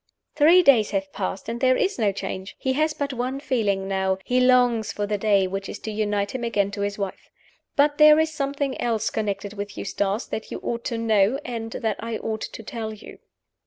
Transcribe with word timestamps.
"Three 0.33 0.63
days 0.63 0.89
have 0.89 1.13
passed, 1.13 1.47
and 1.47 1.61
there 1.61 1.77
is 1.77 1.99
no 1.99 2.11
change. 2.11 2.55
He 2.57 2.73
has 2.73 2.91
but 2.91 3.13
one 3.13 3.39
feeling 3.39 3.87
now 3.87 4.17
he 4.25 4.39
longs 4.39 4.91
for 4.91 5.05
the 5.05 5.19
day 5.19 5.45
which 5.45 5.69
is 5.69 5.77
to 5.77 5.91
unite 5.91 6.31
him 6.33 6.43
again 6.43 6.71
to 6.71 6.81
his 6.81 6.97
wife. 6.97 7.29
"But 7.75 7.99
there 7.99 8.17
is 8.19 8.33
something 8.33 8.81
else 8.81 9.11
connected 9.11 9.53
with 9.53 9.77
Eustace 9.77 10.25
that 10.25 10.49
you 10.49 10.57
ought 10.63 10.85
to 10.85 10.97
know, 10.97 11.39
and 11.45 11.73
that 11.73 11.97
I 11.99 12.17
ought 12.17 12.41
to 12.41 12.63
tell 12.63 12.91
you. 12.95 13.19